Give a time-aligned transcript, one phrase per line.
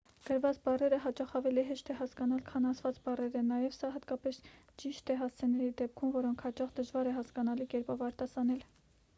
[0.27, 4.41] գրված բառերը հաճախ ավելի հեշտ է հասկանալ քան ասված բառերը նաև սա հատկապես
[4.85, 8.67] ճիշտ է հասցեների դեպքում որոնք հաճախ դժվար է հասկանալի կերպով արտասանել